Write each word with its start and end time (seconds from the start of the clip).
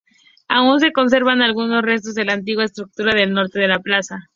Aún 0.47 0.79
se 0.79 0.91
conservan 0.91 1.43
algunos 1.43 1.83
restos 1.83 2.15
de 2.15 2.25
la 2.25 2.33
antigua 2.33 2.63
estructura 2.63 3.11
al 3.11 3.33
norte 3.33 3.59
de 3.59 3.67
la 3.67 3.77
plaza. 3.77 4.29